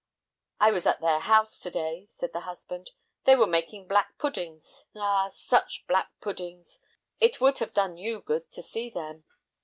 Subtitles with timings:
[0.59, 2.89] "I was at their house to day," said the husband;
[3.25, 4.87] "they were making black puddings.
[4.95, 6.79] Ah, such black puddings!
[7.19, 9.25] It would have done you good to see them!"